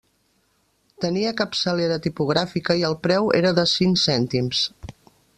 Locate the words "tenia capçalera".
1.03-1.99